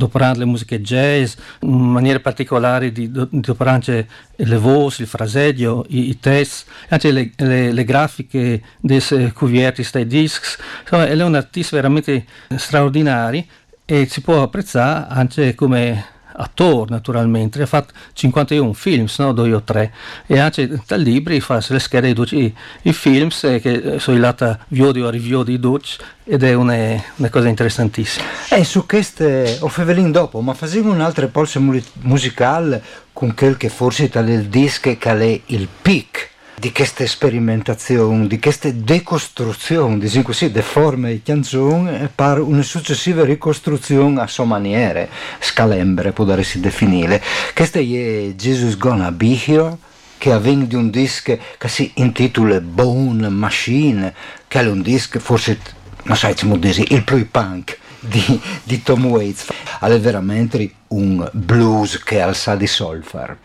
operando 0.00 0.40
le 0.40 0.44
musiche 0.46 0.80
jazz, 0.80 1.34
in 1.60 1.78
maniere 1.78 2.20
particolari 2.20 2.90
di, 2.92 3.10
di 3.10 3.54
anche 3.58 4.08
le 4.36 4.56
voci, 4.56 5.02
il 5.02 5.08
fraseggio, 5.08 5.84
i, 5.88 6.08
i 6.08 6.18
test, 6.18 6.66
anche 6.88 7.10
le, 7.10 7.30
le, 7.36 7.72
le 7.72 7.84
grafiche 7.84 8.62
dei 8.80 9.32
cuvierti, 9.32 9.86
dei 9.92 10.06
discs, 10.06 10.58
insomma 10.82 11.06
è 11.06 11.22
un 11.22 11.34
artista 11.34 11.76
veramente 11.76 12.24
straordinario 12.56 13.44
e 13.86 14.06
si 14.06 14.20
può 14.20 14.42
apprezzare 14.42 15.06
anche 15.08 15.54
come 15.54 16.14
attore 16.38 16.90
naturalmente, 16.90 17.62
ha 17.62 17.66
fatto 17.66 17.94
51 18.12 18.72
film, 18.72 19.06
no? 19.18 19.32
due 19.32 19.54
o 19.54 19.62
tre, 19.62 19.92
e 20.26 20.38
anche 20.38 20.80
dal 20.86 21.00
libri 21.00 21.40
fa 21.40 21.64
le 21.66 21.78
schede 21.78 22.12
di 22.12 22.54
i 22.82 22.92
film 22.92 23.30
che 23.30 23.96
sono 23.98 24.18
lata 24.18 24.58
video 24.68 25.06
a 25.06 25.10
review 25.10 25.42
di 25.42 25.58
Dutch 25.58 25.96
ed 26.24 26.42
è 26.42 26.52
una, 26.52 27.02
una 27.16 27.30
cosa 27.30 27.48
interessantissima. 27.48 28.24
E 28.50 28.64
su 28.64 28.86
queste, 28.86 29.58
o 29.60 29.68
fevelin 29.68 30.10
dopo, 30.10 30.40
ma 30.40 30.52
facciamo 30.52 30.92
un'altra 30.92 31.26
polse 31.28 31.58
musicale 32.00 32.82
con 33.12 33.34
quel 33.34 33.56
che 33.56 33.68
forse 33.68 34.10
è 34.10 34.18
il 34.18 34.48
disco 34.48 34.94
che 34.98 35.10
è 35.10 35.40
il 35.46 35.68
pic 35.80 36.34
di 36.58 36.72
queste 36.72 37.06
sperimentazioni, 37.06 38.26
di 38.26 38.38
queste 38.38 38.82
decostruzioni, 38.82 39.98
diciamo 39.98 40.24
così, 40.24 40.50
di 40.50 40.62
forme 40.62 41.10
di 41.10 41.22
canzone 41.22 42.10
per 42.14 42.40
una 42.40 42.62
successiva 42.62 43.24
ricostruzione 43.24 44.20
a 44.20 44.26
sua 44.26 44.44
maniera, 44.44 45.06
scalembre, 45.38 46.14
darsi 46.16 46.58
definire. 46.60 47.22
Questo 47.54 47.78
è 47.78 47.82
Jesus 47.82 48.76
Gonna 48.78 49.12
Be 49.12 49.38
Here, 49.44 49.76
che 50.18 50.32
avviene 50.32 50.66
di 50.66 50.74
un 50.74 50.90
disco 50.90 51.38
che 51.58 51.68
si 51.68 51.92
intitola 51.96 52.60
Bone 52.60 53.28
Machine, 53.28 54.14
che 54.48 54.60
è 54.60 54.66
un 54.66 54.80
disco 54.80 55.20
forse, 55.20 55.58
non 56.04 56.58
dire, 56.58 56.84
il 56.88 57.04
più 57.04 57.28
punk. 57.30 57.78
Di, 57.98 58.40
di 58.62 58.82
Tom 58.84 59.06
Waits 59.06 59.46
è 59.80 59.98
veramente 59.98 60.70
un 60.88 61.28
blues 61.32 62.00
che 62.04 62.20
alza 62.20 62.54
di 62.54 62.66
solfar. 62.66 63.36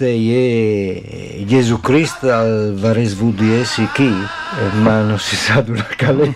the 0.00 0.29
je 1.90 1.96
Jesu 1.96 2.10
Krist 2.10 2.24
al 2.24 2.74
vares 2.74 3.14
vudiesi 3.14 3.88
ki 3.94 4.12
eh, 4.50 4.76
ma 4.82 5.00
non 5.02 5.18
si 5.18 5.36
sa 5.36 5.60
di 5.60 5.70
una 5.70 5.86
calè. 5.96 6.32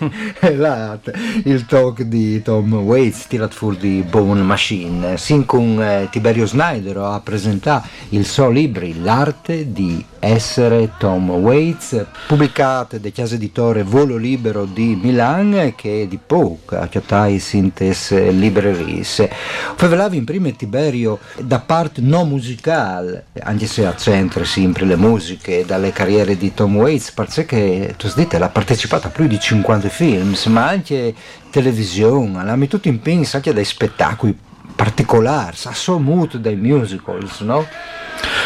Il 1.43 1.65
talk 1.65 2.01
di 2.03 2.41
Tom 2.41 2.73
Waits 2.73 3.27
tirato 3.27 3.55
fuori 3.55 3.77
di 3.77 4.05
Bone 4.09 4.41
Machine. 4.41 5.17
Sin 5.17 5.45
con 5.45 5.81
eh, 5.81 6.07
Tiberio 6.09 6.45
Snyder 6.45 6.97
ha 6.97 7.19
presentato 7.19 7.87
il 8.09 8.25
suo 8.25 8.49
libro 8.49 8.87
L'arte 9.01 9.71
di 9.71 10.03
essere 10.19 10.91
Tom 10.97 11.29
Waits, 11.29 12.05
pubblicato 12.27 12.97
da 12.97 13.11
casa 13.11 13.35
editore 13.35 13.83
Volo 13.83 14.15
Libero 14.15 14.65
di 14.65 14.97
Milan 14.99 15.73
che 15.75 16.07
di 16.09 16.19
poco 16.25 16.77
a 16.77 16.87
Chiatai 16.87 17.37
Sintes 17.39 18.11
Libreris. 18.11 19.27
Favelavi 19.75 20.17
in 20.17 20.23
prima 20.23 20.49
Tiberio 20.51 21.19
da 21.37 21.59
parte 21.59 22.01
non 22.01 22.29
musicale, 22.29 23.25
anche 23.41 23.67
se 23.67 23.85
accentra 23.85 24.43
sempre 24.45 24.85
le 24.85 24.95
musiche 24.95 25.44
dalle 25.65 25.91
carriere 25.91 26.37
di 26.37 26.53
Tom 26.53 26.75
Waits, 26.77 27.11
perché 27.11 27.93
tu 27.97 28.11
dite 28.15 28.37
l'ha 28.37 28.49
partecipato 28.49 29.07
a 29.07 29.09
più 29.09 29.27
di 29.27 29.39
50 29.39 29.89
film, 29.89 30.35
ma 30.47 30.67
anche 30.67 31.13
televisione, 31.49 32.43
l'ha 32.43 32.57
tutto 32.67 32.87
in 32.87 32.99
pins 32.99 33.35
anche 33.35 33.53
dai 33.53 33.65
spettacoli 33.65 34.37
particolari, 34.75 35.55
sa 35.55 35.73
so 35.73 35.99
molto 35.99 36.37
dai 36.37 36.55
musicals, 36.55 37.39
no? 37.41 37.65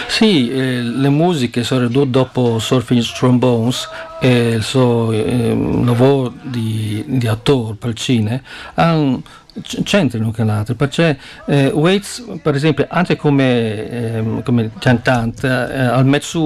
Sì, 0.08 0.50
eh, 0.50 0.82
le 0.82 1.10
musiche 1.10 1.64
ridotte 1.70 2.10
dopo 2.10 2.60
Surfing 2.60 3.04
Trombones 3.04 3.88
e 4.20 4.50
il 4.56 4.64
suo 4.64 5.12
eh, 5.12 5.56
lavoro 5.84 6.34
di, 6.42 7.04
di 7.08 7.28
attore 7.28 7.76
per 7.76 7.90
il 7.90 7.96
cinema 7.96 8.42
hanno 8.74 9.22
c'entrano 9.62 10.32
con 10.32 10.46
l'altro 10.46 10.76
perché 10.76 11.18
eh, 11.48 11.68
Waits 11.68 12.40
per 12.42 12.56
esempio 12.56 12.86
anche 12.90 13.16
come, 13.16 13.90
eh, 13.90 14.42
come 14.44 14.72
cantante 14.78 15.48
eh, 15.48 15.80
ha 15.80 16.02
messo 16.04 16.40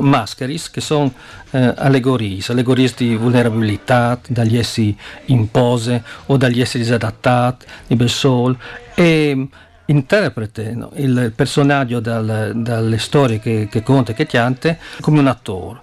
mascheris 0.00 0.70
che 0.70 0.80
sono 0.80 1.12
eh, 1.50 1.74
allegorie 1.76 2.40
allegorie 2.48 2.92
di 2.96 3.14
vulnerabilità 3.16 4.18
dagli 4.28 4.56
esseri 4.56 4.96
in 5.26 5.50
pose 5.50 6.02
o 6.26 6.36
dagli 6.36 6.60
esseri 6.60 6.82
disadattati 6.82 7.66
di 7.86 7.96
bel 7.96 8.08
sol 8.08 8.56
e 8.94 9.48
interprete 9.86 10.72
no? 10.72 10.90
il 10.94 11.32
personaggio 11.34 12.00
dal, 12.00 12.52
dalle 12.54 12.98
storie 12.98 13.40
che, 13.40 13.68
che 13.70 13.82
conta 13.82 14.12
e 14.12 14.14
che 14.14 14.26
chiante 14.26 14.78
come 15.00 15.18
un 15.18 15.26
attore 15.26 15.80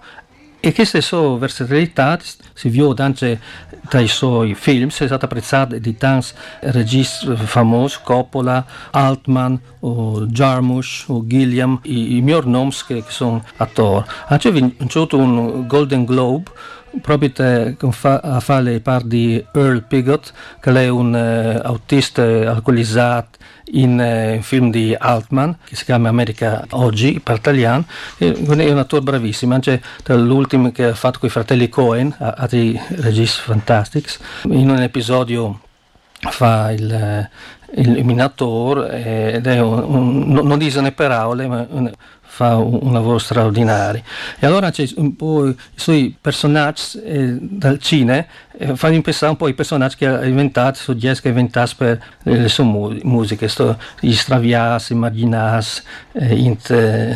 e 0.68 0.74
questa 0.74 1.00
sua 1.00 1.38
versatilità 1.38 2.20
si 2.54 2.68
vede 2.68 3.02
anche 3.02 3.40
tra 3.88 4.02
i 4.02 4.08
suoi 4.10 4.54
film, 4.54 4.90
è 4.90 4.92
stata 4.92 5.24
apprezzata 5.24 5.78
di 5.78 5.96
tanti 5.96 6.28
registi 6.60 7.34
famosi, 7.38 8.00
Coppola, 8.04 8.66
Altman, 8.92 9.58
o 9.80 10.26
Jarmusch, 10.26 11.06
o 11.08 11.26
Gilliam, 11.26 11.80
i, 11.84 12.18
i 12.18 12.22
miei 12.22 12.42
nomi 12.44 12.74
che, 12.86 12.96
che 12.96 13.12
sono 13.12 13.46
attori. 13.56 14.04
Anche 14.28 14.50
ha 14.50 14.52
vinto 14.52 15.18
un 15.18 15.66
Golden 15.68 16.04
Globe 16.04 16.52
proprio 17.02 17.32
a 18.02 18.40
fare 18.42 18.82
parte 18.82 19.08
di 19.08 19.46
Earl 19.54 19.84
Pigott, 19.84 20.34
che 20.60 20.72
è 20.72 20.90
un 20.90 21.14
uh, 21.14 21.66
autista 21.66 22.24
alcolizzato 22.24 23.38
in 23.72 24.00
uh, 24.00 24.36
un 24.36 24.42
film 24.42 24.72
di 24.72 24.96
Altman 24.98 25.58
che 25.64 25.76
si 25.76 25.86
chiama 25.86 26.10
America 26.10 26.66
Oggi 26.72 27.20
per 27.20 27.36
italiano 27.36 27.86
è 28.18 28.28
un 28.28 28.78
attore 28.78 29.02
bravissimo 29.02 29.54
anche 29.54 29.82
l'ultimo 30.06 30.72
che 30.72 30.86
ha 30.86 30.94
fatto 30.94 31.20
con 31.20 31.30
i 31.30 31.32
fratelli 31.32 31.70
Cohen 31.70 32.16
altri 32.18 32.80
registi 32.90 33.42
fantastici 33.42 34.18
in 34.44 34.70
un 34.70 34.82
episodio 34.82 35.60
fa 36.20 36.72
il, 36.72 36.92
eh, 36.92 37.30
il 37.76 38.04
minatore 38.04 39.34
ed 39.34 39.46
è 39.46 39.60
un, 39.60 39.84
un, 39.84 40.48
non 40.48 40.58
dice 40.58 40.82
ne 40.82 40.92
parole 40.92 41.48
ma 41.48 41.68
fa 42.28 42.58
un, 42.58 42.80
un, 42.82 42.94
lavoro 42.94 43.18
straordinario. 43.18 44.04
E 44.40 44.46
allora 44.46 44.70
c'è 44.70 44.88
un 44.98 45.16
po' 45.16 45.48
i 45.48 45.56
suoi 45.76 46.16
personaggi 46.20 47.02
eh, 47.04 47.38
dal 47.40 47.80
cinema, 47.80 48.26
eh, 48.58 48.76
fanno 48.76 49.02
pensare 49.02 49.32
un 49.32 49.38
po' 49.38 49.48
i 49.48 49.54
personaggi 49.54 49.96
che 49.96 50.08
ha 50.08 50.26
inventato, 50.26 50.78
su 50.78 50.94
jazz 50.96 51.20
che 51.20 51.28
ha 51.28 51.32
inventato 51.32 51.72
per 51.78 52.00
le 52.24 52.48
sue 52.50 52.64
mu- 52.64 53.00
musiche, 53.04 53.48
sto, 53.48 53.78
gli 54.00 54.14
stravias, 54.14 54.90
i 54.90 54.96
marginas, 54.96 55.84
eh, 56.12 56.36
int, 56.36 56.70
eh, 56.70 57.16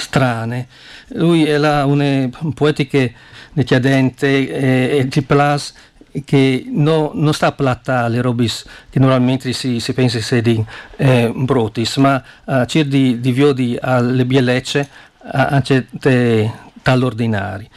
strane. 0.00 0.66
Lui 1.12 1.44
è 1.44 1.56
là 1.56 1.86
una 1.86 2.28
poetica 2.54 3.08
decadente 3.52 4.26
e, 4.48 4.98
e 4.98 5.08
ti 5.08 5.22
piace 5.22 5.72
che 6.24 6.66
no, 6.68 7.10
non 7.14 7.32
sta 7.32 7.52
platta 7.52 8.04
alle 8.04 8.20
robe 8.20 8.46
che 8.90 8.98
normalmente 8.98 9.52
si, 9.52 9.80
si 9.80 9.92
pensa 9.92 10.20
siano 10.20 10.66
eh, 10.96 11.32
brutis, 11.34 11.96
ma 11.96 12.22
uh, 12.44 12.64
c'è 12.64 12.84
di, 12.84 13.20
di 13.20 13.32
viodi 13.32 13.76
alle 13.80 14.24
bielecce 14.24 14.88
anche 15.30 15.86
dall'ordinari. 16.82 17.68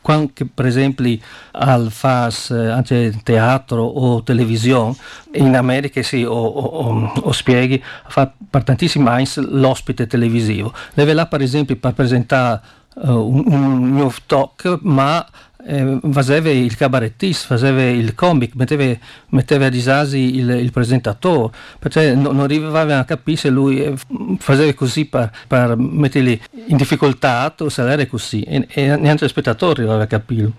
Quando 0.00 0.32
per 0.52 0.66
esempio 0.66 1.18
al 1.52 1.90
fas 1.90 2.50
eh, 2.50 2.68
anche 2.70 3.14
teatro 3.22 3.82
o 3.82 4.22
televisione 4.22 4.94
in 5.32 5.56
America 5.56 6.02
sì, 6.02 6.22
o, 6.24 6.34
o, 6.34 7.12
o 7.22 7.32
spieghi 7.32 7.82
fa 8.08 8.30
per 8.50 8.64
tantissimi 8.64 9.08
anni 9.08 9.26
l'ospite 9.34 10.06
televisivo. 10.06 10.74
Leve 10.92 11.14
là 11.14 11.26
per 11.26 11.40
esempio 11.40 11.76
per 11.76 11.94
presentare 11.94 12.60
uh, 12.96 13.12
un, 13.12 13.44
un 13.46 13.94
new 13.94 14.12
talk 14.26 14.78
ma 14.82 15.26
eh, 15.66 15.98
faceva 16.10 16.50
il 16.50 16.76
cabarettista, 16.76 17.46
faceva 17.46 17.82
il 17.82 18.14
comic, 18.14 18.54
metteva, 18.54 18.96
metteva 19.28 19.66
a 19.66 19.68
disagi 19.68 20.36
il, 20.36 20.50
il 20.50 20.70
presentatore, 20.70 21.52
perché 21.78 22.14
non, 22.14 22.36
non 22.36 22.40
arrivava 22.40 22.98
a 22.98 23.04
capire 23.04 23.36
se 23.36 23.48
lui 23.48 23.82
eh, 23.82 23.94
faceva 24.38 24.72
così 24.74 25.06
per, 25.06 25.30
per 25.46 25.76
metterli 25.76 26.40
in 26.66 26.76
difficoltà 26.76 27.54
o 27.58 27.68
se 27.68 27.88
era 27.88 28.06
così, 28.06 28.42
e, 28.42 28.66
e 28.70 28.96
neanche 28.96 29.24
il 29.24 29.30
spettatore 29.30 29.82
arrivava 29.82 30.02
a 30.02 30.06
capirlo. 30.06 30.52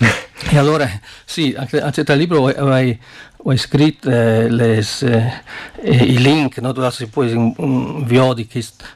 e 0.50 0.56
allora, 0.56 0.88
sì, 1.24 1.54
anche, 1.56 1.80
anche 1.80 2.02
dal 2.02 2.16
libro 2.16 2.46
hai, 2.46 2.98
ho 3.42 3.56
scritto 3.56 4.10
eh, 4.10 4.50
les, 4.50 5.02
eh, 5.02 5.42
i 5.82 6.18
link 6.18 6.58
no, 6.58 6.72
dove 6.72 6.90
si 6.90 7.06
può 7.06 7.22
inviare 7.22 8.34
di 8.34 8.48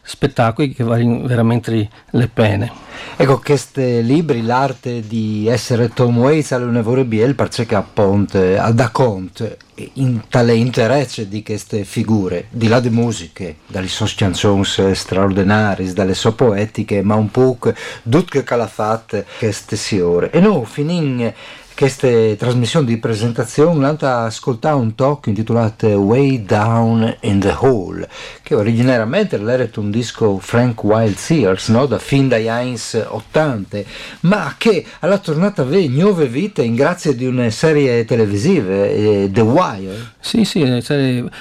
spettacoli 0.02 0.74
che 0.74 0.84
valgono 0.84 1.26
veramente 1.26 1.88
le 2.10 2.28
pene. 2.28 2.70
Ecco, 3.16 3.40
questi 3.40 4.04
libri, 4.04 4.42
l'arte 4.42 5.00
di 5.00 5.46
essere 5.48 5.88
Tom 5.88 6.18
Waits 6.18 6.52
all'Università 6.52 7.04
Biel, 7.04 7.34
perché 7.34 7.74
appunto 7.74 8.38
da 8.38 8.90
conto 8.90 9.56
in 9.94 10.22
tale 10.28 10.54
interesse 10.54 11.28
di 11.28 11.42
queste 11.42 11.84
figure, 11.84 12.46
di 12.50 12.68
là 12.68 12.80
di 12.80 12.90
musiche, 12.90 13.56
dalle 13.66 13.88
sue 13.88 14.10
canzoni 14.14 14.64
straordinarie, 14.64 15.92
dalle 15.92 16.14
sue 16.14 16.32
poetiche, 16.32 17.02
ma 17.02 17.14
un 17.14 17.30
po' 17.30 17.56
tutto 17.58 18.42
che 18.42 18.54
ha 18.54 18.66
fatto 18.66 19.24
queste 19.38 20.00
ore. 20.00 20.30
E 20.30 20.40
noi, 20.40 20.64
finendo 20.64 21.32
questa 21.76 22.08
trasmissione 22.36 22.86
di 22.86 22.98
presentazione 22.98 23.80
l'hanno 23.80 24.24
ascoltato 24.24 24.76
un 24.76 24.94
talk 24.94 25.26
intitolato 25.26 25.88
Way 25.88 26.44
Down 26.44 27.16
in 27.22 27.40
the 27.40 27.52
Hole 27.58 28.08
che 28.42 28.54
originariamente 28.54 29.40
era 29.40 29.68
un 29.74 29.90
disco 29.90 30.38
Frank 30.38 30.84
Wild 30.84 31.16
Sears 31.16 31.68
no? 31.68 31.86
da 31.86 31.98
fin 31.98 32.28
dagli 32.28 32.46
anni 32.46 32.78
80 32.78 33.78
ma 34.20 34.54
che 34.56 34.86
alla 35.00 35.18
tornata 35.18 35.62
aveva 35.62 35.92
nuove 35.92 36.26
vite 36.26 36.62
in 36.62 36.76
grazia 36.76 37.12
di 37.12 37.26
una 37.26 37.50
serie 37.50 38.04
televisive 38.04 38.94
eh, 38.94 39.30
The 39.32 39.40
Wire 39.40 40.12
sì 40.20 40.44
sì 40.44 40.60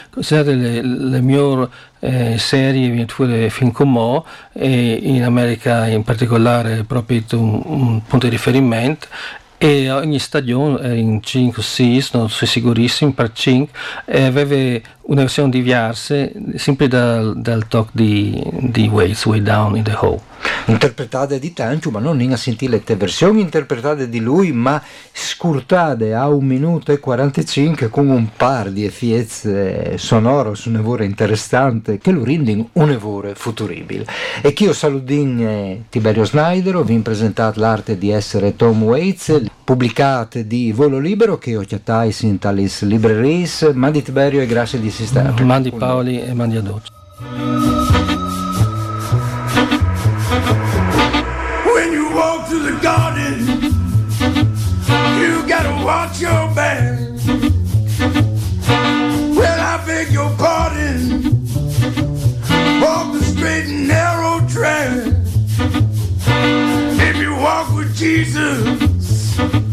considerate 0.09 0.55
le, 0.55 0.81
le 0.81 1.21
migliori 1.21 1.69
eh, 1.99 2.37
serie 2.37 3.05
fin 3.49 3.71
come 3.71 4.23
e 4.51 4.99
in 5.03 5.23
America 5.23 5.87
in 5.87 6.03
particolare 6.03 6.83
proprio 6.83 7.23
un, 7.33 7.61
un 7.63 8.01
punto 8.03 8.25
di 8.25 8.31
riferimento 8.31 9.07
e 9.63 9.89
ogni 9.89 10.19
stagione 10.19 10.97
in 10.97 11.21
5-6, 11.23 12.09
non 12.11 12.29
sono 12.29 12.49
sicurissimo, 12.49 13.13
per 13.13 13.31
5, 13.31 13.79
aveva 14.07 14.81
una 15.03 15.21
versione 15.21 15.51
diversa, 15.51 16.27
sempre 16.55 16.89
dal, 16.89 17.39
dal 17.39 17.65
talk 17.69 17.87
di, 17.93 18.43
di 18.59 18.89
Waits, 18.89 19.25
Way 19.25 19.41
Down 19.41 19.77
in 19.77 19.83
the 19.83 19.95
Hole 19.97 20.32
interpretate 20.65 21.39
di 21.39 21.53
Tancio, 21.53 21.91
ma 21.91 21.99
non 21.99 22.21
in 22.21 22.33
a 22.33 22.37
sentire 22.37 22.81
le 22.85 22.95
versioni 22.95 23.41
interpretate 23.41 24.09
di 24.09 24.19
lui, 24.19 24.51
ma 24.51 24.81
scurtate 25.11 26.13
a 26.13 26.29
un 26.29 26.45
minuto 26.45 26.91
e 26.91 26.99
45 26.99 27.89
con 27.89 28.09
un 28.09 28.29
par 28.35 28.71
di 28.71 28.85
effiezze 28.85 29.97
sonore 29.97 30.55
su 30.55 30.69
un 30.69 30.77
evore 30.77 31.05
interessante 31.05 31.97
che 31.97 32.11
lo 32.11 32.23
rendono 32.23 32.69
un 32.73 32.89
evore 32.89 33.35
futuribile. 33.35 34.05
E 34.41 34.53
che 34.53 34.63
io 34.65 34.73
saludin 34.73 35.85
Tiberio 35.89 36.25
Snyder, 36.25 36.83
vi 36.83 36.95
ho 36.95 37.01
presentato 37.01 37.59
l'arte 37.59 37.97
di 37.97 38.09
essere 38.09 38.55
Tom 38.55 38.83
Waits, 38.83 39.41
pubblicate 39.63 40.47
di 40.47 40.71
Volo 40.71 40.99
Libero 40.99 41.37
che 41.37 41.55
ho 41.55 41.61
chiatai 41.61 42.13
in 42.21 42.39
talis 42.39 42.83
libreries, 42.83 43.71
mandi 43.73 44.01
Tiberio 44.01 44.41
e 44.41 44.45
grazie 44.45 44.79
di 44.79 44.87
assistere. 44.87 45.33
Mandi 45.43 45.71
Paoli 45.71 46.21
e 46.21 46.33
mandi 46.33 46.57
a 46.57 46.61
Doccia. 46.61 48.12
want 55.93 56.19
your 56.19 56.49
man. 56.55 57.19
Well, 59.35 59.59
I 59.59 59.85
beg 59.85 60.11
your 60.11 60.31
pardon. 60.37 61.23
Walk 62.81 63.13
the 63.13 63.21
straight 63.23 63.65
and 63.65 63.87
narrow 63.87 64.39
track. 64.47 64.91
If 67.09 67.17
you 67.17 67.35
walk 67.35 67.75
with 67.75 67.95
Jesus. 67.95 69.72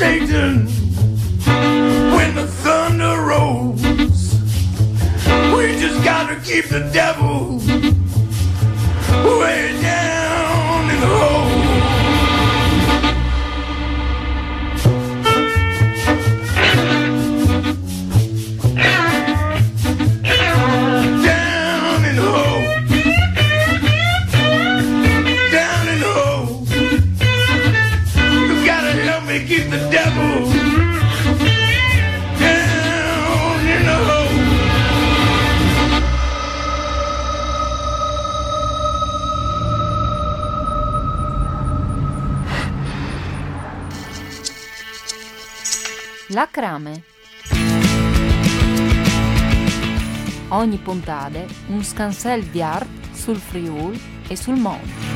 Satan 0.00 0.66
when 1.44 2.34
the 2.34 2.46
thunder 2.46 3.20
rolls. 3.20 3.82
We 5.54 5.78
just 5.78 6.02
gotta 6.02 6.36
keep 6.36 6.70
the 6.70 6.88
devil 6.90 7.39
Crame. 46.60 47.04
Ogni 50.48 50.76
puntata 50.76 51.42
un 51.68 51.82
scansel 51.82 52.44
di 52.44 52.60
art 52.60 52.86
sul 53.14 53.36
Friuli 53.36 53.98
e 54.28 54.36
sul 54.36 54.56
Monte. 54.56 55.09